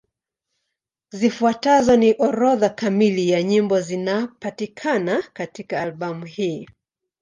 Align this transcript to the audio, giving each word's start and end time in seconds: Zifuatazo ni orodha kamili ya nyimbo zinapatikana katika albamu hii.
Zifuatazo 1.11 1.95
ni 1.97 2.15
orodha 2.19 2.69
kamili 2.69 3.29
ya 3.29 3.43
nyimbo 3.43 3.81
zinapatikana 3.81 5.23
katika 5.33 5.81
albamu 5.81 6.25
hii. 6.25 6.67